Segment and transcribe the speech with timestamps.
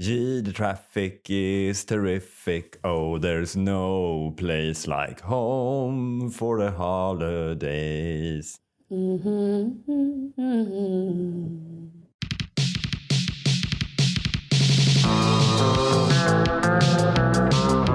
[0.00, 2.80] Gee, the traffic is terrific.
[2.82, 8.58] Oh, there's no place like home for the holidays.
[8.88, 9.90] Hej mm-hmm.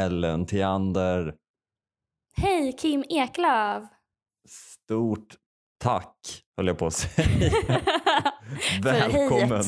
[0.00, 1.34] Ellen Theander.
[2.36, 3.84] Hej Kim Eklöf!
[4.48, 5.34] Stort
[5.78, 7.52] tack, höll jag på att säga.
[8.82, 9.62] Välkommen,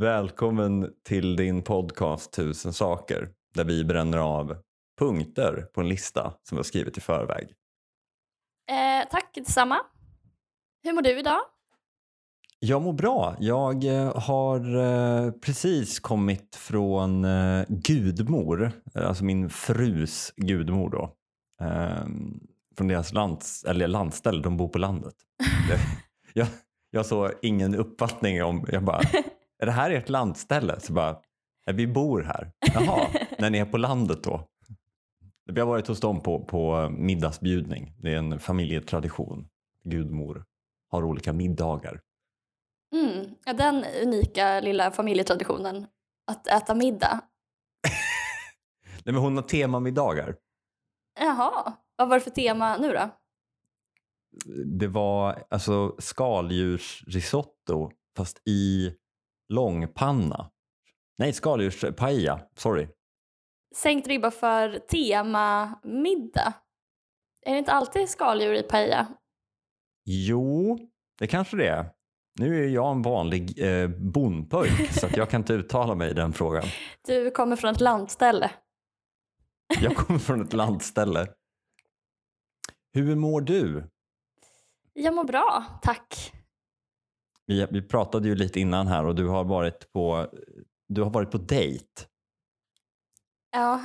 [0.00, 4.56] välkommen till din podcast Tusen saker där vi bränner av
[4.98, 7.54] punkter på en lista som vi har skrivit i förväg.
[8.70, 9.78] Eh, tack detsamma.
[10.82, 11.40] Hur mår du idag?
[12.58, 13.36] Jag mår bra.
[13.40, 21.12] Jag eh, har eh, precis kommit från eh, gudmor, alltså min frus gudmor då.
[21.66, 22.40] Ehm,
[22.76, 25.14] från deras lands, eller landställe, de bor på landet.
[26.34, 26.46] jag,
[26.90, 29.00] jag, såg ingen uppfattning om, jag bara,
[29.58, 30.80] är det här ert landställe?
[30.80, 31.12] Så bara,
[31.66, 32.52] "Nej, vi bor här.
[32.74, 33.06] Jaha,
[33.38, 34.46] när ni är på landet då?
[35.52, 37.92] Vi har varit hos dem på, på middagsbjudning.
[37.98, 39.48] Det är en familjetradition.
[39.84, 40.44] Gudmor
[40.90, 42.00] har olika middagar.
[42.94, 45.86] Mm, ja, den unika lilla familjetraditionen
[46.30, 47.20] att äta middag.
[49.04, 50.36] Nej, men hon har temamiddagar.
[51.20, 53.10] Jaha, vad var det för tema nu då?
[54.78, 58.94] Det var alltså skaldjursrisotto fast i
[59.52, 60.50] långpanna.
[61.18, 62.40] Nej, skaldjurspaella.
[62.56, 62.88] Sorry.
[63.76, 66.52] Sänkt ribba för temamiddag.
[67.46, 69.06] Är det inte alltid skaldjur i paella?
[70.04, 70.78] Jo,
[71.18, 71.90] det kanske det är.
[72.38, 76.32] Nu är jag en vanlig eh, bondpojk så jag kan inte uttala mig i den
[76.32, 76.64] frågan.
[77.06, 78.50] Du kommer från ett landställe.
[79.82, 81.26] Jag kommer från ett landställe.
[82.92, 83.90] Hur mår du?
[84.92, 86.32] Jag mår bra, tack.
[87.46, 90.26] Vi, vi pratade ju lite innan här och du har varit på,
[90.88, 92.02] du har varit på dejt.
[93.52, 93.82] Ja.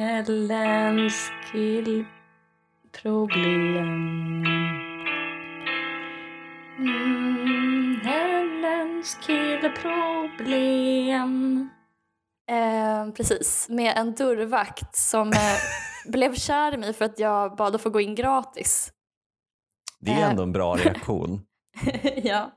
[0.00, 2.04] Ellens killproblem
[6.78, 11.68] mm, Ellens killproblem
[12.50, 15.56] eh, Precis, med en dörrvakt som eh,
[16.12, 18.92] blev kär i mig för att jag bad att få gå in gratis.
[20.00, 20.30] Det är Eh.
[20.30, 21.42] ändå en bra reaktion.
[22.22, 22.50] ja,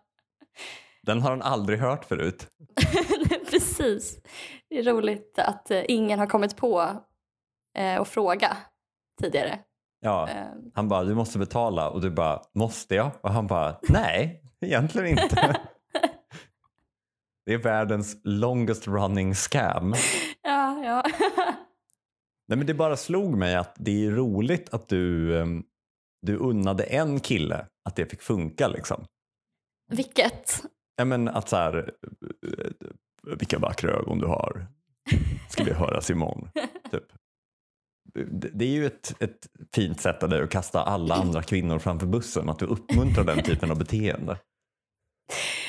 [1.02, 2.48] Den har han aldrig hört förut.
[3.50, 4.18] precis.
[4.70, 6.88] Det är roligt att eh, ingen har kommit på
[7.78, 8.57] eh, att fråga
[9.22, 9.59] tidigare.
[10.00, 13.11] Ja, Eh, han bara, du måste betala och du bara, måste jag?
[13.22, 15.61] Och han bara, nej, egentligen inte.
[17.45, 19.94] Det är världens longest running scam.
[20.44, 21.03] ja, ja.
[22.47, 25.63] Nej, men det bara slog mig att det är roligt att du, ehm,
[26.22, 28.67] du unnade en kille att det fick funka.
[28.67, 29.06] Liksom.
[29.91, 30.63] Vilket?
[30.95, 31.91] Ja, men att så här,
[32.57, 32.88] eh,
[33.38, 34.67] vilka vackra ögon du har.
[35.50, 36.50] Ska vi höras imorgon?
[36.91, 37.03] Typ.
[38.31, 42.07] Det, är ju ett, ett fint sätt av dig att kasta alla andra kvinnor framför
[42.07, 42.50] bussen.
[42.50, 44.38] Att du uppmuntrar den typen av beteende.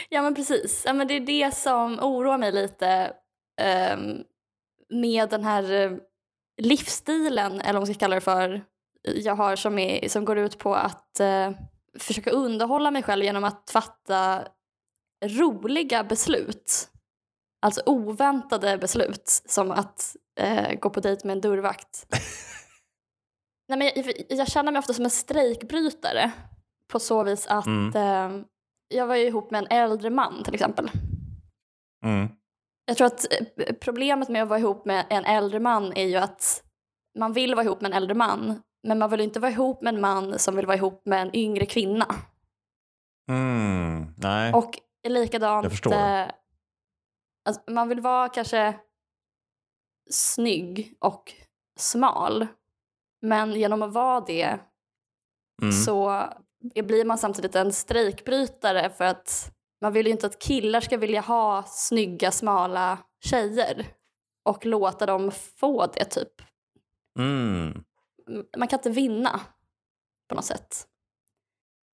[0.09, 0.82] Ja men precis.
[0.87, 3.12] Ja, men det är det som oroar mig lite
[3.94, 4.25] um,
[4.88, 5.93] med den här eh,
[6.62, 8.65] livsstilen, eller vad man ska kalla det för,
[9.03, 11.50] jag har som, är, som går ut på att uh,
[11.99, 14.49] försöka underhålla mig själv genom att fatta
[15.25, 16.88] roliga beslut.
[17.62, 22.06] Alltså oväntade beslut, som att eh, gå på dejt med en dörrvakt.
[23.69, 26.33] Nej, men jag, jag känner mig ofta som en strejkbrytare
[26.93, 27.97] på så vis att Mm.
[27.97, 28.44] eh,
[28.88, 30.91] jag var ju ihop med en äldre man till exempel.
[32.05, 32.29] Mm.
[32.87, 36.17] Jag tror att eh, problemet med att vara ihop med en äldre man är ju
[36.17, 36.62] att
[37.19, 39.94] man vill vara ihop med en äldre man men man vill inte vara ihop med
[39.94, 42.14] en man som vill vara ihop med en yngre kvinna.
[43.31, 44.06] Mm.
[44.17, 44.53] Nej.
[44.53, 45.93] Och likadant, Jag förstår.
[45.93, 46.26] eh,
[47.49, 48.75] alltså, man vill vara kanske
[50.11, 51.33] snygg och
[51.79, 52.47] smal.
[53.23, 54.59] Men genom att vara det
[55.62, 55.73] Mm.
[55.73, 56.29] så
[56.75, 61.21] blir man samtidigt en strejkbrytare för att man vill ju inte att killar ska vilja
[61.21, 63.87] ha snygga, smala tjejer
[64.43, 66.33] och låta dem få det typ.
[67.19, 67.85] Mm.
[68.56, 69.41] Man kan inte vinna.
[70.29, 70.87] på något sätt.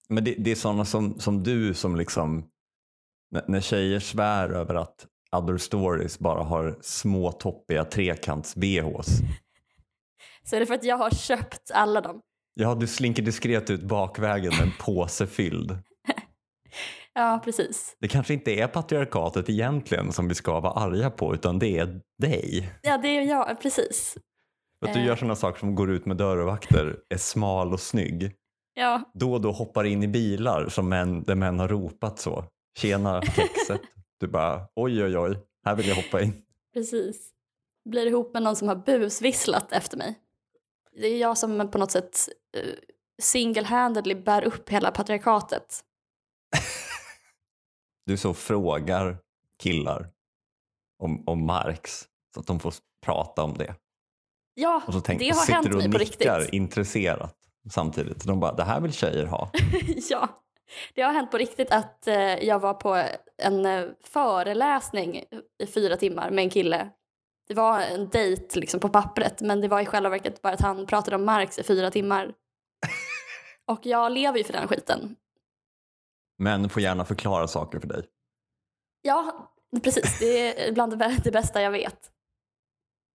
[0.08, 2.50] Men det, det är sådana som, som du som liksom,
[3.30, 9.08] när, när tjejer svär över att other stories bara har små toppiga trekants-bhs.
[10.44, 12.20] Så är det för att jag har köpt alla dem.
[12.54, 15.78] Ja, du slinker diskret ut bakvägen med en påse fylld.
[17.12, 17.96] Ja, precis.
[18.00, 22.00] Det kanske inte är patriarkatet egentligen som vi ska vara arga på utan det är
[22.22, 22.72] dig.
[22.82, 24.16] Ja, det är jag, precis.
[24.86, 25.06] Att du Eh.
[25.06, 28.32] gör sådana saker som går ut med dörrvakter, är smal och snygg.
[28.74, 32.44] Ja, Då och då hoppar in i bilar som män, där män har ropat så.
[32.78, 33.80] Tjena kexet.
[34.20, 36.42] Du bara oj oj oj, här vill jag hoppa in.
[36.74, 37.30] precis.
[37.84, 40.18] Blir ihop med någon som har busvisslat efter mig.
[40.92, 42.74] Det är jag som på något sätt uh,
[43.22, 45.80] single-handedly bär upp hela patriarkatet.
[48.06, 49.18] Du så frågar
[49.62, 50.10] killar
[50.98, 52.74] om, om Marx så att de får
[53.04, 53.74] prata om det.
[54.54, 56.54] Ja, Och så tänk, det och har sitter hänt du och mig på nickar riktigt.
[56.54, 57.36] intresserat
[57.70, 58.24] samtidigt.
[58.24, 59.50] De bara, det här vill tjejer ha.
[60.10, 60.28] ja,
[60.94, 63.04] det har hänt på riktigt att eh, jag var på
[63.42, 65.24] en eh, föreläsning
[65.62, 66.90] i fyra timmar med en kille.
[67.48, 70.60] Det var en dejt liksom på pappret men det var i själva verket bara att
[70.60, 72.34] han pratade om Marx i fyra timmar.
[73.66, 75.16] Och jag lever ju för den skiten.
[76.38, 78.04] Män får gärna förklara saker för dig.
[79.02, 79.52] Ja,
[79.82, 80.18] precis.
[80.18, 82.10] Det är bland det bästa jag vet.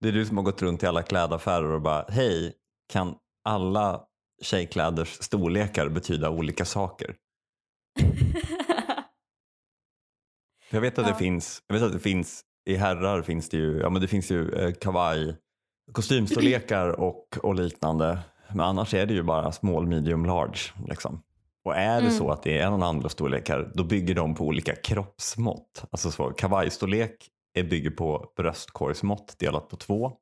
[0.00, 2.54] Det är du som har gått runt i alla klädaffärer och bara, hej,
[2.88, 4.04] kan alla
[4.42, 7.16] tjejkläders storlekar betyda olika saker?
[10.70, 11.12] Jag vet att Ja.
[11.12, 14.08] det finns, jag vet att det finns, i herrar finns det ju, ja men det
[14.08, 15.36] finns ju eh, kavaj,
[15.92, 18.18] kostymstorlekar och, och liknande.
[18.48, 20.58] Men annars är det ju bara small, medium, large.
[20.88, 21.22] Liksom.
[21.64, 22.18] Och är det Mm.
[22.18, 25.84] så att det är någon andra storlekar, då bygger de på olika kroppsmått.
[25.90, 30.12] Alltså så, kavajstorlek är bygger på bröstkorgsmått delat på två.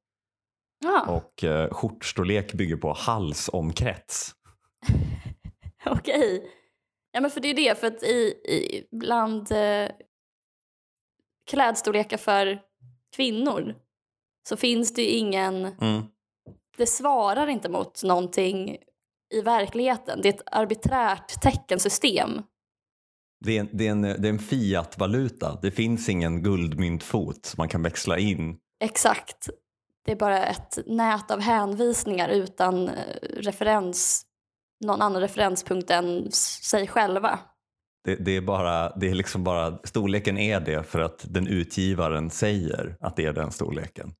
[0.84, 4.34] Ja, Och eh, skjortstorlek bygger på halsomkrets.
[5.86, 6.42] okej.
[7.14, 9.88] Ja, men för det är det, för att i, i bland eh,
[11.50, 12.60] klädstorlekar för
[13.16, 13.74] kvinnor
[14.48, 16.02] så finns det ju ingen, Mm.
[16.76, 18.76] det svarar inte mot någonting
[19.34, 20.20] i verkligheten.
[20.22, 22.42] Det är ett arbiträrt teckensystem.
[23.44, 25.58] Det, är, det, är en, det är en fiat-valuta.
[25.62, 28.58] Det finns ingen guldmyntfot som man kan växla in.
[28.84, 29.48] Exakt.
[30.04, 32.94] Det är bara ett nät av hänvisningar utan eh,
[33.36, 34.23] referens,
[34.84, 37.38] någon annan referenspunkt än sig själva.
[38.04, 42.30] Det, det, är bara, det är liksom bara, storleken är det för att den utgivaren
[42.30, 44.14] säger att det är den storleken.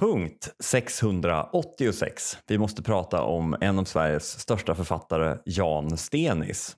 [0.00, 2.38] Punkt 686.
[2.46, 6.76] Vi måste prata om en av Sveriges största författare, Jan Stenis.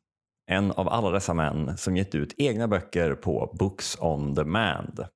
[0.51, 5.07] En av alla dessa män som gett ut egna böcker på Books on Demand.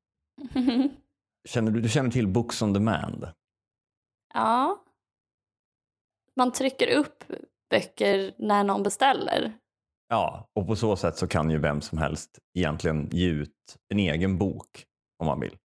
[1.49, 3.27] Känner du, du känner till Books on Demand?
[4.35, 4.85] ja.
[6.39, 7.25] Man trycker upp
[7.71, 9.53] böcker när någon beställer.
[10.09, 13.99] Ja, och på så sätt så kan ju vem som helst egentligen ge ut en
[13.99, 14.85] egen bok
[15.19, 15.57] om man vill.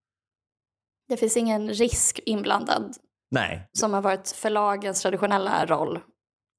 [1.08, 2.98] Det finns ingen risk inblandad
[3.32, 6.00] Nej, som har varit förlagens traditionella roll.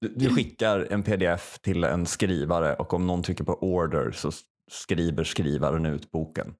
[0.01, 4.31] du, du skickar en pdf till en skrivare och om någon trycker på order så
[4.71, 6.55] skriver skrivaren ut boken.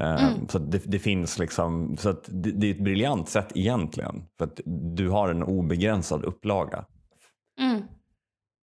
[0.00, 0.48] Eh, Mm.
[0.48, 4.24] Så det, det finns liksom, så att det, det är ett briljant sätt egentligen.
[4.38, 4.60] För att
[4.96, 6.84] du har en obegränsad upplaga.
[7.60, 7.82] Mm.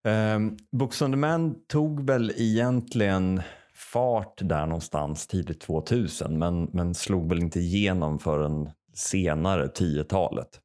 [0.07, 3.41] Um, Books on Demand tog väl egentligen
[3.73, 10.61] fart där någonstans tidigt 2000 men, men slog väl inte igenom förrän senare 10-talet.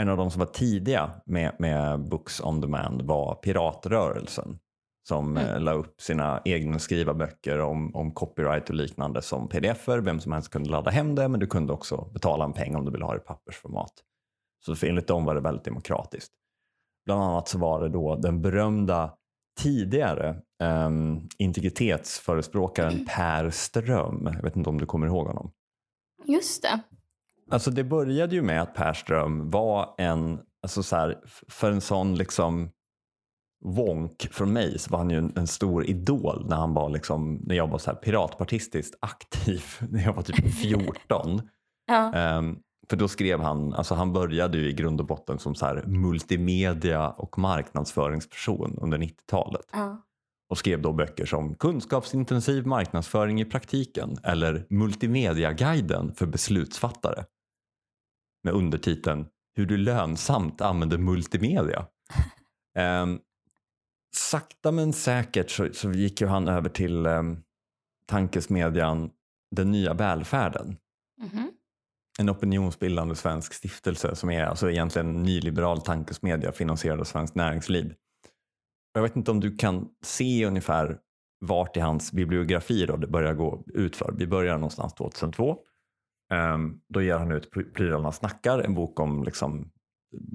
[0.00, 4.58] En av de som var tidiga med, med Books on Demand var Piratrörelsen
[5.08, 5.48] som Mm.
[5.48, 5.62] mm.
[5.62, 9.98] la upp sina egna skriva böcker om, om copyright och liknande som pdf-er.
[9.98, 12.84] Vem som helst kunde ladda hem det men du kunde också betala en peng om
[12.84, 13.92] du ville ha det i pappersformat.
[14.64, 16.32] Så för enligt dem var det väldigt demokratiskt.
[17.04, 19.14] Bland annat så var det då den berömda
[19.60, 24.30] tidigare um, integritetsförespråkaren Per Ström.
[24.34, 25.52] Jag vet inte om du kommer ihåg honom.
[26.24, 26.80] Just det.
[27.50, 31.80] Alltså det började ju med att Per Ström var en, alltså så här, för en
[31.80, 32.70] sån liksom
[33.64, 37.34] wonk från mig så var han ju en, en stor idol när han var liksom,
[37.46, 41.40] när jag var så här piratpartistiskt aktiv när jag var typ 14.
[41.88, 42.12] Ja.
[42.14, 42.58] Ehm,
[42.90, 45.82] för då skrev han, alltså han började ju i grund och botten som så här
[45.86, 50.02] multimedia och marknadsföringsperson under 90-talet ja.
[50.50, 57.24] och skrev då böcker som Kunskapsintensiv marknadsföring i praktiken eller Multimediaguiden för beslutsfattare
[58.44, 61.86] med undertiteln Hur du lönsamt använder multimedia.
[62.78, 63.18] Ehm,
[64.14, 67.42] sakta men säkert så, så gick ju han över till um,
[68.10, 69.10] tankesmedjan
[69.56, 70.76] Den nya välfärden
[71.22, 71.50] Mhm.
[72.18, 77.94] en opinionsbildande svensk stiftelse som är alltså egentligen en nyliberal tankesmedja finansierad av Svenskt Näringsliv.
[78.94, 80.98] Jag vet inte om du kan se ungefär
[81.40, 84.14] vart i hans bibliografi då det börjar gå utför.
[84.18, 85.56] Vi börjar någonstans 2002.
[86.54, 89.70] Um, då ger han ut Prylarna snackar, en bok om liksom,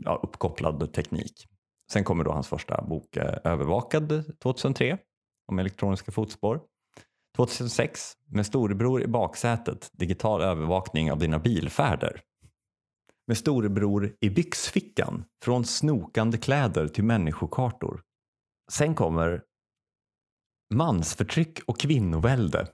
[0.03, 1.47] ja, uppkopplad teknik.
[1.91, 4.97] Sen kommer då hans första bok eh, Övervakad 2003
[5.47, 6.61] om elektroniska fotspår.
[7.35, 12.21] 2006 med storebror i baksätet, digital övervakning av dina bilfärder.
[13.27, 18.01] Med storebror i byxfickan, från snokande kläder till människokartor.
[18.71, 19.43] Sen kommer
[20.73, 22.67] mansförtryck och kvinnovälde.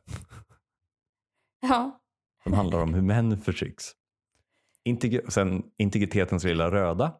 [1.62, 2.02] Ja.
[2.44, 3.86] Som handlar om hur män förtrycks.
[4.84, 7.14] Integ sen integritetens lilla röda.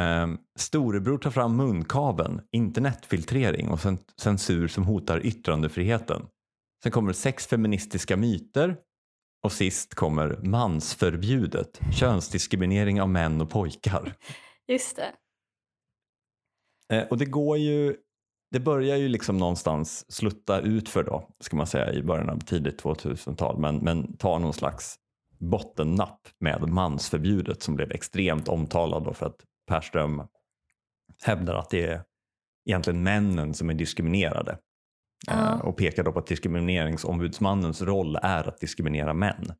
[0.00, 3.80] Um, storebror tar fram munkaven, internetfiltrering och
[4.16, 6.26] censur som hotar yttrandefriheten.
[6.82, 8.76] Sen kommer sex feministiska myter
[9.42, 14.14] och sist kommer mansförbjudet, könsdiskriminering av män och pojkar.
[14.68, 15.12] Just det.
[16.96, 17.96] Uh, och det går ju
[18.52, 22.38] det börjar ju liksom någonstans slutta ut för då, ska man säga, i början av
[22.38, 24.96] tidigt 2000-tal, men, men tar någon slags
[25.38, 29.36] bottennapp med mansförbjudet som blev extremt omtalad för att
[29.72, 30.22] Perström
[31.24, 32.04] hävdar att det är
[32.68, 34.58] egentligen männen som är diskriminerade.
[35.26, 35.54] Ja.
[35.54, 39.52] Eh, och pekar då på att diskrimineringsombudsmannens roll är att diskriminera män.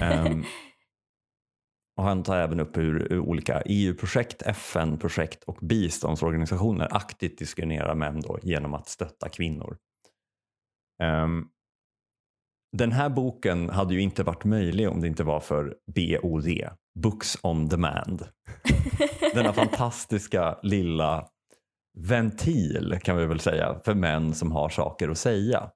[0.00, 0.44] um,
[1.96, 8.38] och han tar även upp hur olika EU-projekt, FN-projekt och biståndsorganisationer aktivt diskriminerar män då
[8.42, 9.78] genom att stötta kvinnor.
[11.02, 11.48] Um,
[12.72, 16.48] den här boken hade ju inte varit möjlig om det inte var för BOD,
[16.96, 18.24] Books on Demand.
[19.34, 21.28] Denna fantastiska lilla
[21.98, 25.70] ventil kan vi väl säga för män som har saker att säga.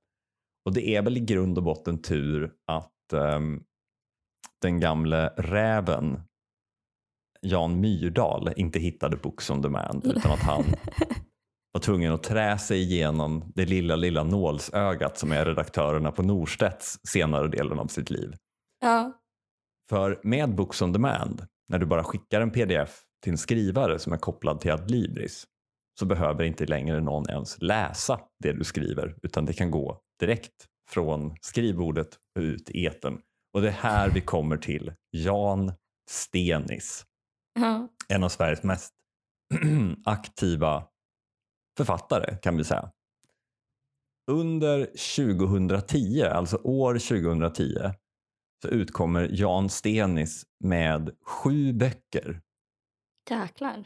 [0.65, 3.63] Och det är väl i grund och botten tur att um,
[4.63, 6.21] den gamle räven
[7.41, 10.65] Jan Myrdal inte hittade Books on Demand utan att han
[11.73, 16.99] var tvungen att trä sig igenom det lilla, lilla nålsögat som är redaktörerna på Norstedts
[17.09, 18.35] senare delen av sitt liv.
[18.81, 19.20] Ja.
[19.91, 24.13] För med Books on Demand, när du bara skickar en pdf till en skrivare som
[24.13, 25.47] är kopplad till Adlibris
[25.99, 30.67] så behöver inte längre någon ens läsa det du skriver utan det kan gå direkt
[30.91, 33.21] från skrivbordet ut i eten.
[33.55, 35.73] Och det är här vi kommer till Jan
[36.11, 37.05] Stenis.
[37.61, 37.89] Ja.
[38.09, 38.95] En av Sveriges mest
[40.05, 40.85] aktiva
[41.77, 42.91] författare kan vi säga.
[44.31, 44.85] Under
[45.17, 47.93] 2010, alltså år 2010,
[48.63, 52.41] så utkommer Jan Stenis med sju böcker.
[53.31, 53.85] Jäklar.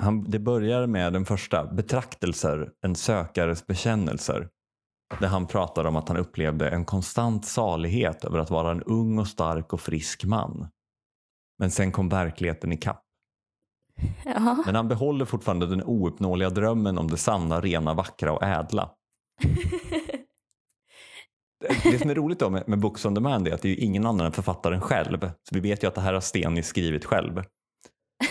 [0.00, 4.48] Han, det börjar med den första, Betraktelser, en sökares bekännelser.
[5.20, 9.18] Där han pratar om att han upplevde en konstant salighet över att vara en ung
[9.18, 10.68] och stark och frisk man.
[11.58, 13.02] Men sen kom verkligheten i kapp.
[14.24, 14.62] Ja.
[14.66, 18.90] Men han behåller fortfarande den ouppnåeliga drömmen om det sanna, rena, vackra och ädla.
[21.82, 23.76] Det som är roligt då med, med Books on Demand är att det är ju
[23.76, 25.20] ingen annan än författaren själv.
[25.20, 27.42] Så vi vet ju att det här har Stenis skrivit själv.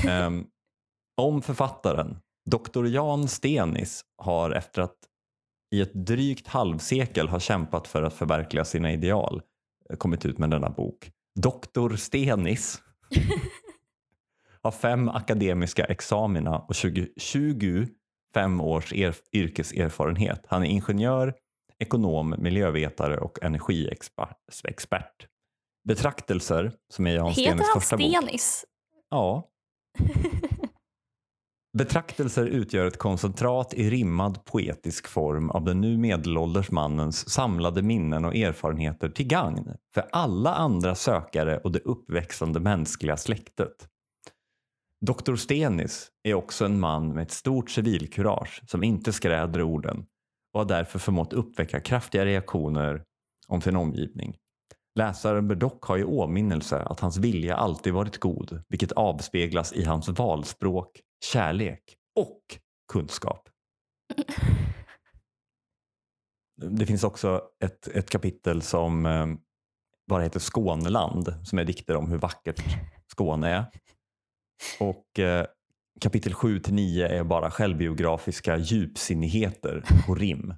[0.08, 0.48] Um,
[1.22, 2.86] om författaren, Dr.
[2.86, 4.96] Jan Stenis, har efter att
[5.74, 9.42] i ett drygt halvsekel har kämpat för att förverkliga sina ideal
[9.90, 11.12] eh, kommit ut med denna bok.
[11.40, 11.96] Dr.
[11.96, 12.82] Stenis
[14.62, 20.46] har fem akademiska examina och 20, 25 års er, yrkeserfarenhet.
[20.48, 21.34] Han är ingenjör,
[21.80, 25.28] ekonom, miljövetare och energiexpert.
[25.88, 28.06] Betraktelser, som är Jan Heter Stenis han första bok.
[28.06, 28.66] Stenis?
[29.10, 29.50] Ja.
[31.78, 38.26] Betraktelser utgör ett koncentrat i rimmad poetisk form av den nu medelålders mannens samlade minnen
[38.26, 43.88] och erfarenheter till gagn för alla andra sökare och det uppväxande mänskliga släktet.
[45.06, 45.36] Dr.
[45.36, 50.06] Stenis är också en man med ett stort civilkurage som inte skräder orden
[50.54, 53.04] och har därför förmått uppväcka kraftiga reaktioner
[53.48, 54.38] om sin omgivning.
[54.96, 59.84] Läsaren bör dock ha i åminnelse att hans vilja alltid varit god, vilket avspeglas i
[59.84, 62.42] hans valspråk, kärlek och
[62.94, 63.50] kunskap.
[66.56, 69.28] Det finns också ett, ett kapitel som eh,
[70.08, 72.64] bara heter Skåneland, som är dikter om hur vackert
[73.08, 73.66] Skåne är.
[74.80, 75.46] Och eh,
[76.02, 80.54] kapitel 7 till 9 är bara självbiografiska djupsinnigheter på rim.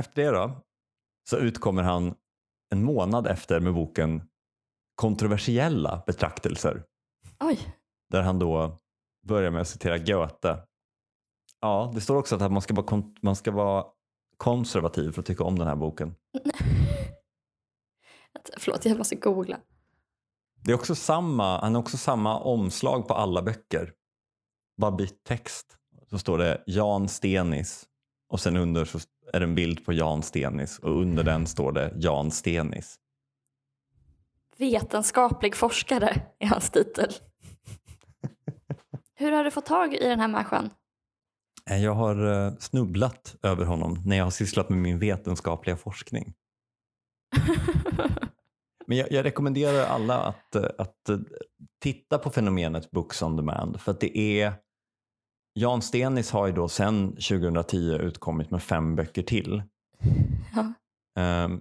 [0.00, 0.62] Efter det då,
[1.30, 2.14] så utkommer han
[2.70, 4.22] en månad efter med boken
[4.94, 6.84] Kontroversiella betraktelser.
[7.40, 7.58] Oj.
[8.10, 8.80] Där han då
[9.26, 10.58] börjar med att citera Goethe.
[11.60, 13.84] Ja, det står också att man ska vara, man ska vara
[14.36, 16.14] konservativ för att tycka om den här boken.
[18.58, 19.60] Förlåt, jag måste googla.
[20.64, 23.92] Det är också samma, han har också samma omslag på alla böcker.
[24.80, 25.76] Bara bytt text.
[26.10, 27.84] Så står det Jan Stenis
[28.28, 28.98] och sen under så
[29.32, 32.96] är det en bild på Jan Stenis och under den står det Jan Stenis.
[34.58, 37.12] Vetenskaplig forskare är hans titel.
[39.14, 40.70] Hur har du fått tag i den här människan?
[41.70, 46.34] Eh, Jag har eh, snubblat över honom när jag har sysslat med min vetenskapliga forskning.
[48.86, 50.96] Men jag, jag rekommenderar alla att, eh, att
[51.82, 54.54] titta på fenomenet Books on Demand för att det är
[55.54, 59.62] Jan Stenis har ju då sedan 2010 utkommit med fem böcker till
[60.54, 60.72] Ja.
[61.22, 61.60] ehm,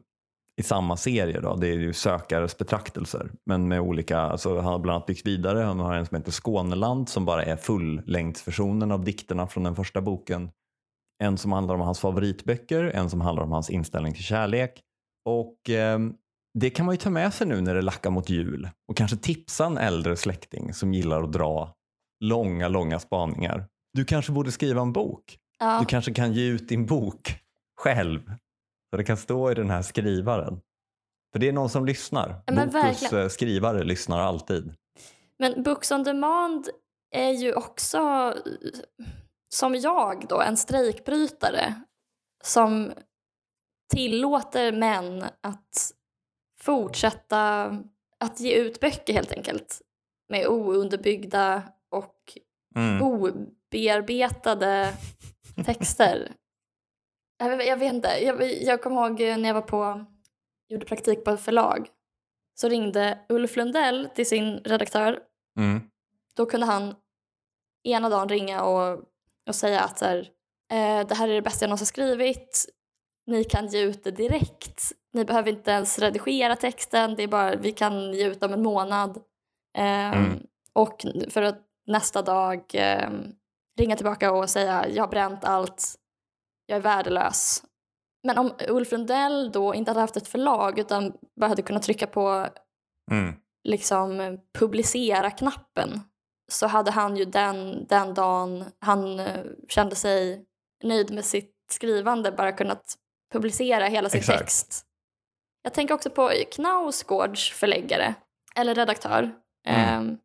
[0.57, 1.39] i samma serie.
[1.39, 1.55] Då.
[1.55, 5.59] Det är ju sökares betraktelser men med olika, alltså han har bland annat byggt vidare.
[5.59, 10.01] Han har en som heter Skåneland som bara är fullängdsversionen av dikterna från den första
[10.01, 10.51] boken.
[11.23, 14.81] En som handlar om hans favoritböcker, en som handlar om hans inställning till kärlek.
[15.25, 16.13] Och ehm,
[16.59, 19.17] det kan man ju ta med sig nu när det lackar mot jul och kanske
[19.17, 21.73] tipsa en äldre släkting som gillar att dra
[22.23, 23.65] långa, långa spaningar.
[23.93, 25.39] Du kanske borde skriva en bok.
[25.59, 25.79] Ja.
[25.79, 27.35] Du kanske kan ge ut din bok
[27.77, 28.33] själv.
[28.89, 30.61] Så det kan stå i den här skrivaren.
[31.31, 32.41] För det är någon som lyssnar.
[32.45, 33.23] Ja, men Bokus verkligen.
[33.23, 34.73] eh, skrivare lyssnar alltid.
[35.39, 36.69] Men Books on Demand
[37.15, 38.33] är ju också,
[39.53, 41.73] som jag då, en strejkbrytare
[42.43, 42.91] som
[43.93, 45.91] tillåter män att
[46.61, 47.65] fortsätta
[48.19, 49.81] att ge ut böcker helt enkelt
[50.29, 52.15] med ounderbyggda och
[52.75, 53.01] Mm.
[53.73, 54.93] Obearbetade
[55.65, 56.31] texter.
[57.37, 60.05] Jag vet, jag vet inte, jag, jag kommer ihåg när jag var på,
[60.69, 61.87] gjorde praktik på ett förlag
[62.55, 65.19] så ringde Ulf Lundell till sin redaktör
[65.57, 65.81] Mm.
[66.35, 66.95] då kunde han
[67.83, 69.03] ena dagen ringa och,
[69.47, 70.17] och säga att så här,
[70.71, 72.65] eh, det här är det bästa jag någonsin skrivit.
[73.27, 74.91] Ni kan ge ut det direkt.
[75.13, 77.15] Ni behöver inte ens redigera texten.
[77.15, 79.17] Det är bara, vi kan ge ut om en månad.
[79.77, 80.39] Eh, Mm.
[80.73, 83.09] Och för att nästa dag eh,
[83.79, 85.95] ringa tillbaka och säga jag har bränt allt.
[86.65, 87.63] Jag är värdelös.
[88.23, 92.07] Men om Ulf Lundell då inte hade haft ett förlag utan bara hade kunnat trycka
[92.07, 92.47] på
[93.11, 93.35] Mm.
[93.63, 96.01] liksom publicera-knappen
[96.51, 100.45] så hade han ju den, den dagen han eh, kände sig
[100.83, 102.95] nöjd med sitt skrivande bara kunnat
[103.33, 104.39] publicera hela sin Exakt.
[104.39, 104.85] text.
[105.63, 108.15] Jag tänker också på Knausgårds förläggare,
[108.55, 109.31] eller redaktör.
[109.67, 110.09] Mm.
[110.09, 110.17] Eh,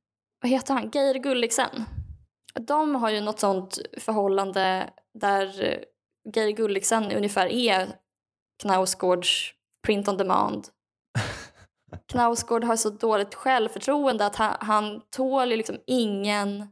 [0.42, 0.90] vad heter han?
[0.90, 1.84] Geir Gulliksen.
[2.60, 5.78] De har ju något sånt förhållande där
[6.34, 7.96] Geir Gulliksen ungefär är
[8.62, 9.54] Knausgårds
[9.86, 10.68] print on demand.
[12.12, 16.68] Knausgård har så dåligt självförtroende att han, han tål liksom ingen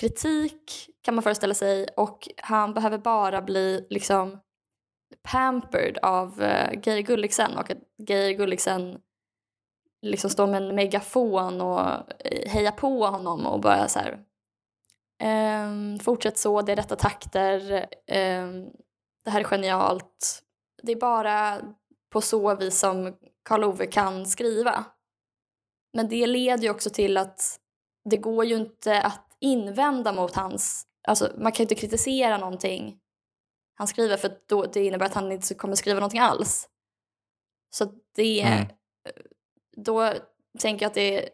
[0.00, 4.40] kritik kan man föreställa sig och han behöver bara bli liksom
[5.32, 9.00] pampered av uh, Geir Gulliksen och att Geir Gulliksen
[10.02, 11.80] liksom står med en megafon och
[12.24, 14.25] eh, hejar på honom och bara så här
[15.18, 18.64] ehm, fortsätt så, det är rätta takter, ehm,
[19.24, 20.42] det här är genialt.
[20.82, 21.60] Det är bara
[22.12, 24.84] på så vis som Karl Ove kan skriva.
[25.92, 27.60] Men det leder ju också till att
[28.10, 30.86] det går ju inte att invända mot hans...
[31.08, 33.00] Alltså man kan ju inte kritisera någonting
[33.78, 36.68] han skriver för då, det innebär att han inte kommer skriva någonting alls.
[37.70, 38.42] Så det...
[38.42, 38.66] Mm.
[39.76, 40.12] Då
[40.58, 41.30] tänker jag att det är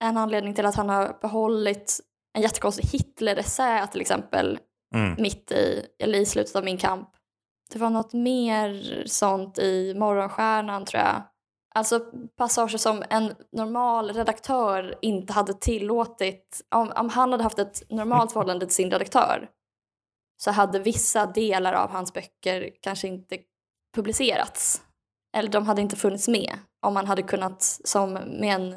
[0.00, 2.00] en anledning till att han har behållit
[2.38, 4.58] en jättekonstig Hitler-essä till exempel
[4.94, 5.14] Mm.
[5.18, 7.10] mitt i, eller i slutet av min kamp.
[7.72, 11.22] Det var något mer sånt i Morgonstjärnan tror jag.
[11.74, 12.00] Alltså
[12.36, 16.60] passager som en normal redaktör inte hade tillåtit.
[16.74, 19.48] Om, om han hade haft ett normalt förhållande till sin redaktör
[20.36, 23.38] så hade vissa delar av hans böcker kanske inte
[23.94, 24.82] publicerats.
[25.36, 28.76] Eller de hade inte funnits med om man hade kunnat som med en,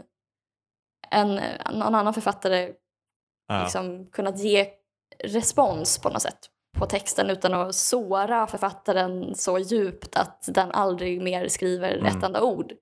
[1.12, 1.36] en
[1.80, 2.74] någon annan författare
[3.52, 3.64] Ja.
[3.64, 4.70] liksom kunnat ge
[5.24, 6.40] respons på något sätt
[6.78, 12.06] på texten utan att såra författaren så djupt att den aldrig mer skriver Mm.
[12.18, 12.74] ett enda ord.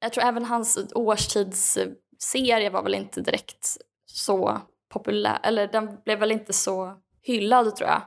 [0.00, 4.60] Jag tror även hans årstidsserie var väl inte direkt så
[4.92, 8.02] populär, eller den blev väl inte så hyllad tror jag.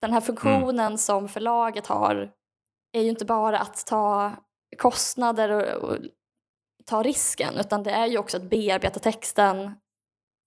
[0.00, 2.32] Den här funktionen som förlaget har
[2.92, 4.32] är ju inte bara att ta
[4.78, 5.96] kostnader och, och
[6.86, 9.74] ta risken utan det är ju också att bearbeta texten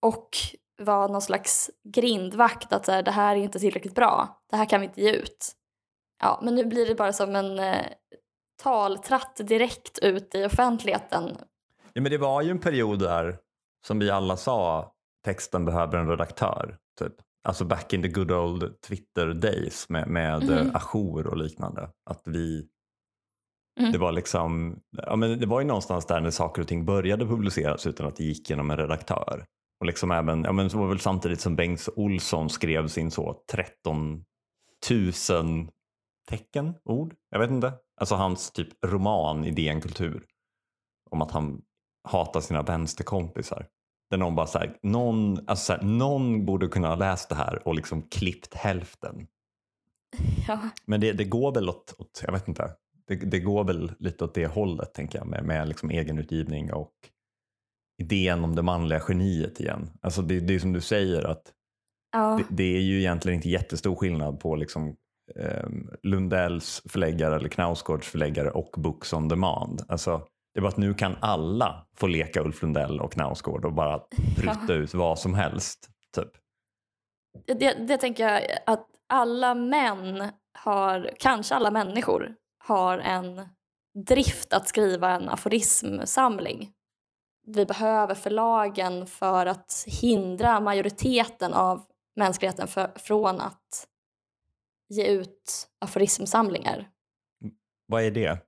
[0.02, 0.30] och
[0.78, 4.66] vara någon slags grindvakt att så här, det här är inte tillräckligt bra, det här
[4.66, 5.52] kan vi inte ge ut.
[6.24, 7.86] Ja, men nu blir det bara som en eh,
[8.64, 11.38] taltratt direkt ut i offentligheten.
[11.94, 13.38] Ja, men det var ju en period där
[13.88, 14.92] som vi alla sa
[15.26, 16.78] texten behöver en redaktör.
[17.00, 17.14] Typ.
[17.48, 20.52] Alltså back in the good old Twitter days med, med Mhm.
[20.54, 20.76] mm.
[20.76, 21.90] ajour och liknande.
[22.10, 22.68] Att vi,
[23.80, 23.92] Mm.
[23.92, 27.26] Det var liksom, ja, men det var ju någonstans där när saker och ting började
[27.26, 29.46] publiceras utan att det gick genom en redaktör.
[29.80, 33.44] Och liksom även, ja men det var väl samtidigt som Bengt Olsson skrev sin så
[33.52, 34.26] 13
[35.30, 35.68] 000
[36.30, 37.74] tecken, ord, jag vet inte.
[37.98, 40.24] Alltså hans typ roman i DN Kultur.
[41.10, 41.62] Om att han
[42.04, 43.68] hatar sina vänsterkompisar.
[44.10, 47.68] Där någon bara såhär, någon, alltså så här, någon borde kunna ha läst det här
[47.68, 49.28] och liksom klippt hälften.
[50.48, 50.60] Ja.
[50.86, 52.76] Men det, det går väl åt, åt jag vet inte,
[53.08, 56.94] det, det går väl lite åt det hållet tänker jag med, med liksom egenutgivning och
[58.02, 59.90] idén om det manliga geniet igen.
[60.02, 61.52] Alltså det, det är som du säger att
[62.12, 62.40] Ja.
[62.50, 64.96] det, det är ju egentligen inte jättestor skillnad på liksom
[65.36, 65.66] eh,
[66.04, 69.82] Lundells förläggare eller Knausgårds förläggare och Books on Demand.
[69.88, 70.18] Alltså,
[70.54, 74.02] det är bara att nu kan alla få leka Ulf Lundell och Knausgård och bara
[74.36, 75.90] prutta ut vad som helst.
[76.16, 76.30] Typ.
[77.60, 83.50] Det, det tänker jag att alla män har, kanske alla människor, har en
[84.08, 86.72] drift att skriva en aforismsamling.
[87.48, 93.88] Vi behöver förlagen för att hindra majoriteten av mänskligheten för, från att
[94.90, 96.90] ge ut aforismsamlingar.
[97.88, 98.40] Vad är det?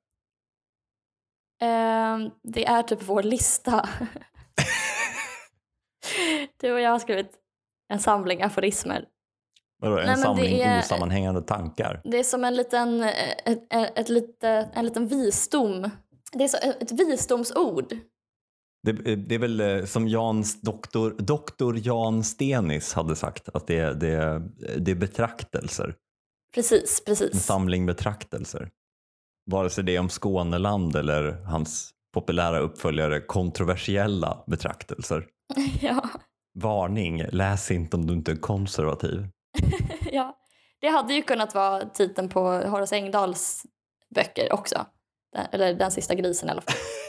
[1.62, 3.90] Ehm, det är typ vår lista.
[6.58, 7.32] du och jag har skrivit
[7.94, 9.06] en samling aforismer.
[9.80, 12.02] Vadå, en Nej, samling är- osammanhängande tankar?
[12.04, 14.10] Det är som en liten, eh, ett, ett, ett
[14.74, 15.90] en liten visdom.
[16.32, 17.98] Det är så, ett visdomsord.
[18.84, 23.94] Det, det är väl eh, som Jans doktor, doktor Jan Stenis hade sagt att det,
[23.94, 24.42] det,
[24.78, 25.96] det är betraktelser.
[26.56, 27.46] Precis, En precis.
[27.46, 28.70] samling betraktelser.
[29.52, 35.26] Vare sig det är om Skåneland eller hans populära uppföljare kontroversiella betraktelser.
[35.82, 36.10] ja,
[36.60, 39.28] Varning, läs inte om du inte är konservativ.
[40.12, 40.38] ja.
[40.80, 43.66] Det hade ju kunnat vara titeln på Horace Engdahls
[44.16, 44.86] böcker också.
[45.52, 46.76] Eller Den sista grisen i alla fall.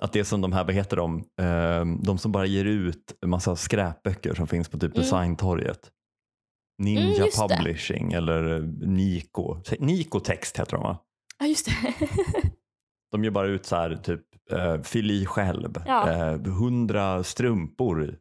[0.00, 3.14] Att det är som de här, vad heter de, eh, de som bara ger ut
[3.20, 5.02] en massa skräpböcker som finns på typ Mm.
[5.02, 5.90] Designtorget.
[6.78, 7.56] Ninja Mm, just det.
[7.56, 9.60] Publishing eller eh, Nico.
[9.78, 10.98] Nico Text heter de va?
[11.38, 11.94] Ja, just det.
[13.12, 15.82] De ger bara ut så här typ eh, fyll i själv.
[15.86, 16.10] Ja.
[16.10, 18.16] Eh, hundra strumpor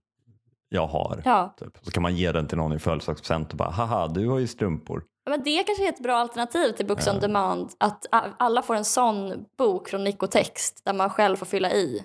[0.69, 1.21] jag har.
[1.25, 1.55] ja.
[1.59, 1.77] Typ.
[1.81, 4.47] Så kan man ge den till någon i födelsedagspresent och bara haha du har ju
[4.47, 5.03] strumpor.
[5.29, 7.13] Men det kanske är ett bra alternativ till Books Ja.
[7.13, 7.69] on Demand.
[7.77, 12.03] Att alla får en sån bok från Nicotext där man själv får fylla i.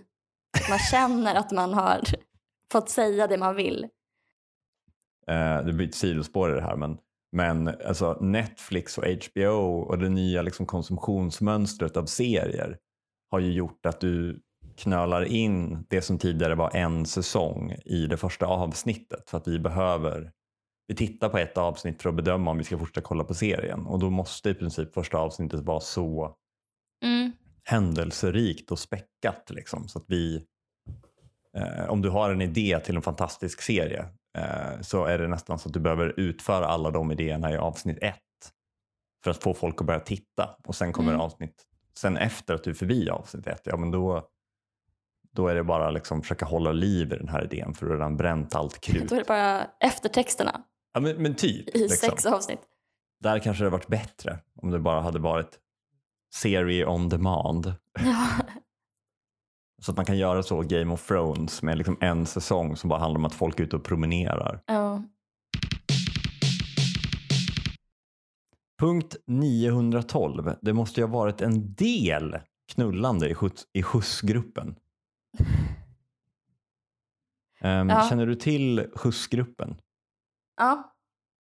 [0.71, 2.01] Man känner att man har
[2.73, 3.89] fått säga det man vill.
[5.29, 6.99] Eh, det blir ett sidospår i det här men,
[7.33, 12.79] men alltså Netflix och HBO och det nya liksom konsumtionsmönstret av serier
[13.31, 14.41] har ju gjort att du
[14.77, 19.59] knölar in det som tidigare var en säsong i det första avsnittet för att vi
[19.59, 20.31] behöver
[20.87, 23.87] vi tittar på ett avsnitt för att bedöma om vi ska fortsätta kolla på serien
[23.87, 26.37] och då måste i princip första avsnittet vara så
[27.05, 27.33] Mm.
[27.65, 29.51] händelserikt och späckat.
[29.51, 30.47] Liksom, så att vi,
[31.57, 34.07] eh, om du har en idé till en fantastisk serie
[34.39, 37.99] eh, så är det nästan så att du behöver utföra alla de idéerna i avsnitt
[38.03, 38.19] ett
[39.25, 40.57] för att få folk att börja titta.
[40.67, 41.21] Och sen kommer Mm.
[41.21, 41.63] avsnitt,
[41.99, 44.29] sen efter att du är förbi avsnitt ett, ja men då,
[45.33, 47.99] då är det bara liksom försöka hålla liv i den här idén för du har
[47.99, 49.09] redan bränt allt krut.
[49.09, 51.69] Då är det bara eftertexterna Ja, men, men typ.
[51.77, 52.11] i Liksom.
[52.11, 52.61] sex avsnitt.
[53.21, 55.59] Där kanske det varit bättre om det bara hade varit
[56.35, 57.75] serie on demand.
[58.01, 58.29] Ja.
[59.83, 63.01] Så att man kan göra så Game of Thrones med liksom en säsong som bara
[63.01, 64.63] handlar om att folk är ute och promenerar.
[64.67, 65.03] Ja.
[68.81, 70.55] Punkt 912.
[70.63, 72.39] Det måste ju ha varit en del
[72.73, 74.77] knullande i, skjuts, i skjutsgruppen.
[77.61, 78.07] Ehm, Ja.
[78.09, 79.77] Känner du till skjutsgruppen?
[80.57, 80.95] Ja.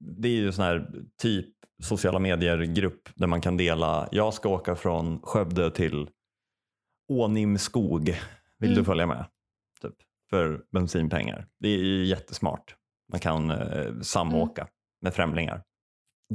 [0.04, 0.90] Det är ju sån här
[1.22, 1.48] typ
[1.82, 6.08] sociala medier-grupp där man kan dela, jag ska åka från Skövde till
[7.12, 8.04] Ånimskog.
[8.58, 8.84] Vill du Mm.
[8.84, 9.24] följa med?
[9.82, 9.94] Typ,
[10.30, 11.46] för bensinpengar.
[11.60, 12.76] Det är ju jättesmart.
[13.12, 14.68] Man kan eh, samåka
[15.00, 15.62] med främlingar.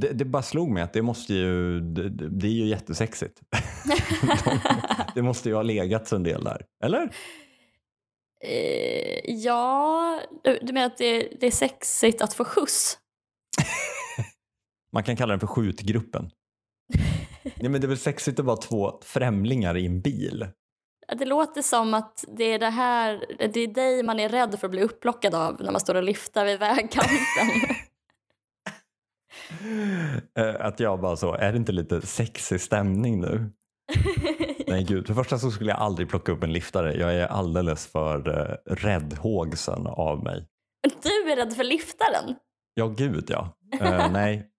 [0.00, 3.40] Det, det bara slog mig att det måste ju, det, det är ju jättesexigt.
[5.14, 6.66] det måste ju ha legat en del där.
[6.84, 7.10] Eller?
[8.44, 12.98] Eh, ja, du, du menar att det, det är sexigt att få skjuts?
[14.92, 16.30] Man kan kalla den för skjutgruppen.
[17.42, 20.46] Nej, men det är väl sexigt att vara två främlingar i en bil?
[21.18, 24.66] Det låter som att det är det här, det är dig man är rädd för
[24.66, 27.16] att bli upplockad av när man står och lyfter vid vägkanten.
[30.38, 33.50] Eh, Att jag bara så, är det inte lite sexig stämning nu?
[34.68, 36.94] Nej gud, för det första så skulle jag aldrig plocka upp en liftare.
[36.94, 40.46] Jag är alldeles för uh, räddhågsen av mig.
[41.02, 42.34] Du är rädd för liftaren?
[42.74, 43.56] Ja gud ja.
[43.80, 44.50] Eh, nej,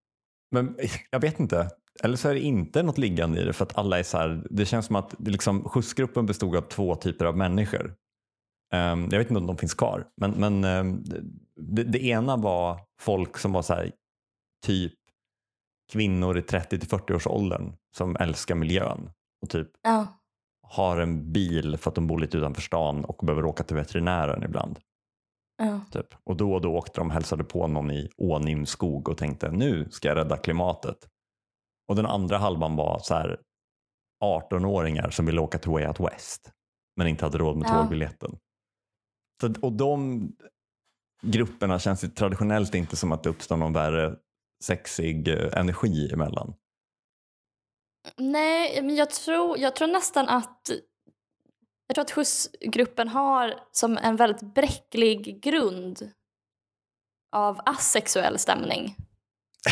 [0.51, 0.77] men
[1.11, 1.69] jag vet inte.
[2.03, 4.47] Eller så är det inte något liggande i det för att alla är så här,
[4.49, 7.95] det känns som att liksom, skjutsgruppen bestod av två typer av människor.
[8.73, 11.03] Um, jag vet inte om de finns kvar, men, men um,
[11.55, 13.91] det, det, ena var folk som var så här,
[14.65, 14.93] typ
[15.91, 20.07] kvinnor i 30 till 40 års åldern som älskar miljön och typ Ja.
[20.67, 24.43] har en bil för att de bor lite utanför stan och behöver åka till veterinären
[24.43, 24.79] ibland.
[25.57, 25.81] Ja.
[25.91, 26.07] Typ.
[26.23, 29.51] Och då och då åkte de och hälsade på någon i Ånim skog och tänkte
[29.51, 31.07] nu ska jag rädda klimatet.
[31.87, 33.39] Och den andra halvan var så här
[34.23, 36.51] 18-åringar som ville åka till Way Out West
[36.97, 37.81] men inte hade råd med Ja.
[37.81, 38.37] tågbiljetten.
[39.41, 40.21] Så, och de
[41.21, 44.15] grupperna känns ju traditionellt inte som att det uppstår någon värre
[44.63, 46.53] sexig eh, energi emellan.
[48.17, 50.69] Nej, men jag tror, jag tror nästan att
[51.87, 56.11] jag tror att skjutsgruppen har som en väldigt bräcklig grund
[57.35, 58.95] av asexuell stämning.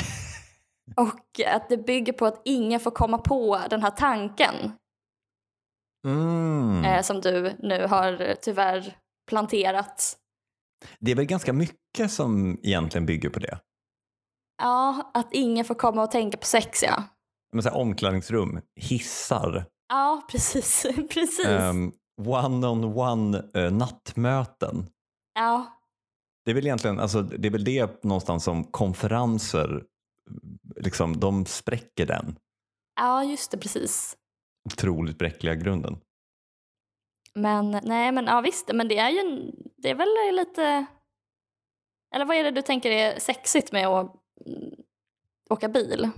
[0.98, 4.72] Och att det bygger på att ingen får komma på den här tanken
[6.06, 6.86] Mm.
[6.86, 8.98] eh, som du nu har eh, tyvärr
[9.30, 10.18] planterat.
[11.00, 13.60] Det är väl ganska mycket som egentligen bygger på det.
[14.62, 17.04] Ja, att ingen får komma och tänka på sex ja.
[17.58, 20.86] Men så här, omklädningsrum, hissar, Ja, precis.
[21.14, 21.46] precis.
[21.46, 24.90] um, one-on-one eh, nattmöten.
[25.34, 25.66] Ja,
[26.46, 29.84] Det är väl egentligen, alltså, det är väl det någonstans som konferenser,
[30.76, 32.36] liksom, de spräcker den
[32.96, 34.18] ja, just det, precis.
[34.66, 35.98] otroligt bräckliga grunden.
[37.34, 40.86] Men nej, men ja visst, men det är ju det är väl lite...
[42.16, 44.16] Eller vad är det du tänker är sexigt med att
[44.46, 44.74] mm,
[45.50, 46.12] åka bil?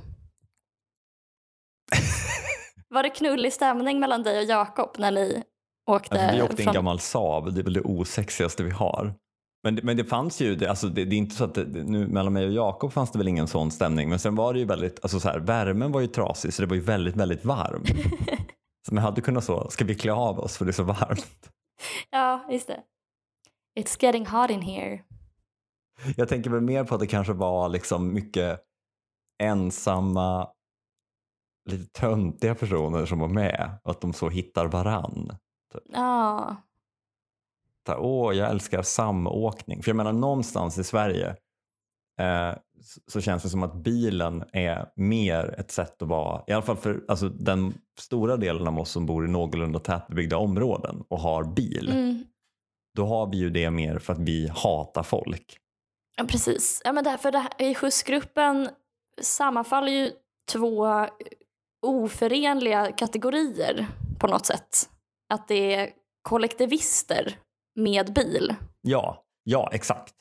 [2.90, 5.44] Var det knullig stämning mellan dig och Jakob när ni
[5.92, 6.16] åkte?
[6.22, 9.14] Alltså, vi åkte i en från- gammal Saab, det är väl det osexigaste vi har.
[9.64, 12.08] Men det, men det fanns ju, alltså det, det är inte så att det- nu
[12.08, 14.10] mellan mig och Jakob fanns det väl ingen sån stämning.
[14.10, 16.68] Men sen var det ju väldigt, alltså så här, värmen var ju trasig så det
[16.68, 17.90] var ju väldigt, väldigt varmt.
[18.88, 21.50] så man hade kunnat så, ska vi klä av oss för det är så varmt?
[22.10, 22.80] Ja, just det.
[23.80, 25.00] It's getting hot in here.
[26.18, 28.60] Jag tänker väl mer på att det kanske var liksom mycket
[29.44, 30.48] ensamma,
[31.70, 35.32] lite töntiga personer som var med och att de så hittar varann.
[35.94, 36.56] Ja,
[37.86, 39.84] Så här, Åh, jag älskar samåkning.
[39.84, 41.30] För jag menar någonstans i Sverige
[42.20, 46.52] eh, så- så känns det som att bilen är mer ett sätt att vara, i
[46.52, 51.04] alla fall för alltså, den stora delen av oss som bor i någorlunda tätbebyggda områden
[51.08, 51.90] och har bil.
[51.90, 52.24] mm.
[52.96, 55.58] Då har vi ju det mer för att vi hatar folk.
[56.18, 56.82] ja precis.
[56.86, 58.70] Ja, men därför det här, I skjutsgruppen
[59.22, 60.12] sammanfaller ju
[60.52, 61.06] två
[61.82, 63.88] oförenliga kategorier
[64.20, 64.90] på något sätt.
[65.34, 65.90] Att det är
[66.22, 67.38] kollektivister
[67.76, 68.56] med bil.
[68.82, 70.14] Ja, ja exakt.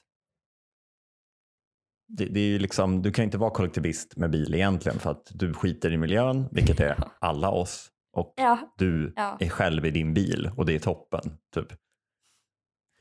[2.09, 5.27] Det, det är ju liksom, du kan inte vara kollektivist med bil egentligen för att
[5.35, 7.91] du skiter i miljön, vilket är alla oss.
[8.13, 9.37] Och Ja, du Ja.
[9.41, 11.21] är själv i din bil och det är toppen.
[11.55, 11.67] Typ.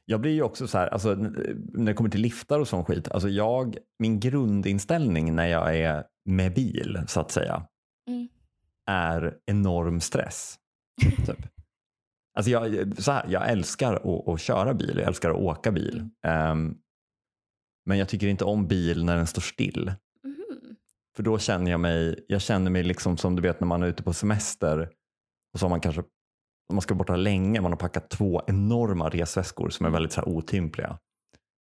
[0.06, 3.12] Jag blir ju också så här, alltså, när det kommer till liftar och sån skit,
[3.12, 7.68] alltså jag, min grundinställning när jag är med bil så att säga
[8.08, 8.28] Mm.
[8.88, 10.60] Är enorm stress.
[11.26, 11.48] Typ.
[12.38, 16.10] Alltså jag, så här, jag älskar att, att köra bil, jag älskar att åka bil.
[16.28, 16.78] Ehm,
[17.86, 19.92] men jag tycker inte om bil när den står still.
[20.24, 20.76] Mhm.
[21.16, 23.88] För då känner jag mig, jag känner mig liksom som du vet när man är
[23.88, 24.90] ute på semester
[25.54, 26.02] och så har man kanske,
[26.70, 30.22] om man ska borta länge, man har packat två enorma resväskor som är väldigt så
[30.22, 31.00] här otympliga.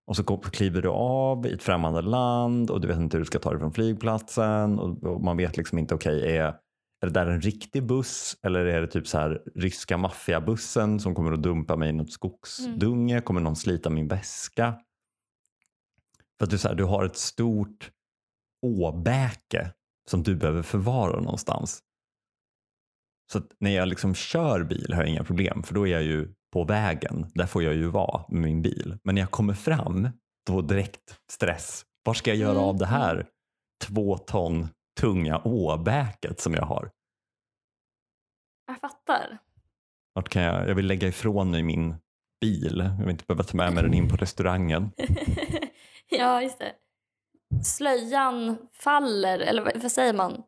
[0.08, 3.26] Och så kliver du av i ett främmande land och du vet inte hur du
[3.26, 6.56] ska ta dig från flygplatsen och, och man vet liksom inte, okej, är,
[7.02, 11.16] är det där en riktig buss eller är det typ så här ryska maffiabussen som
[11.16, 13.22] kommer att dumpa mig i något skogsdunge?
[13.22, 14.80] Kommer någon slita min väska?
[16.40, 17.92] För att du, så här, du har ett stort
[18.62, 19.74] åbäke
[20.10, 21.80] som du behöver förvara någonstans.
[23.32, 26.34] Så när jag liksom kör bil har jag inga problem för då är jag ju
[26.54, 27.32] på vägen.
[27.34, 28.98] Där får jag ju vara med min bil.
[29.04, 30.10] Men när jag kommer fram
[30.48, 31.86] då direkt stress.
[32.04, 33.28] Var ska jag göra Mm, av det här
[33.82, 36.92] två ton tunga åbäket som jag har?
[38.68, 39.38] Jag fattar.
[40.14, 41.96] Vart kan jag, jag vill lägga ifrån mig min
[42.42, 42.82] bil.
[42.98, 44.92] Jag vill inte behöva ta med mig den in på restaurangen.
[46.10, 46.74] ja, just det.
[47.64, 50.44] Slöjan faller, eller vad, vad säger man?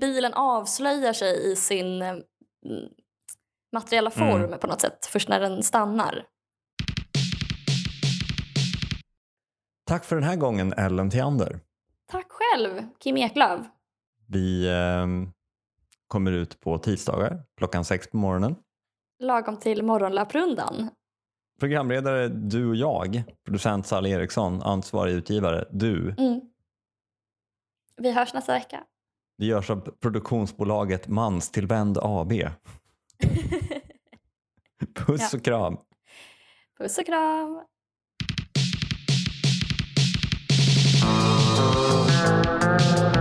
[0.00, 2.22] Bilen avslöjar sig i sin eh, mm,
[3.72, 4.58] materiella form Mm.
[4.58, 6.26] på något sätt först när den stannar.
[9.86, 11.60] Tack för den här gången Ellen Theander.
[12.14, 13.60] Tack själv, Kim Eklöf.
[14.26, 15.06] Vi eh,
[16.08, 18.56] kommer ut på tisdagar klockan sex på morgonen.
[19.18, 20.90] Lagom till Morgonlöprundan.
[21.60, 26.14] Programledare du och jag, producent Sally Eriksson, ansvarig utgivare du.
[26.18, 26.40] Mm.
[27.96, 28.84] Vi hörs nästa vecka.
[29.38, 32.32] Det görs av produktionsbolaget Manstillvänd AB.
[34.94, 35.38] Puss ja.
[35.38, 35.78] och kram.
[36.78, 37.64] Puss och kram.
[42.24, 43.13] Música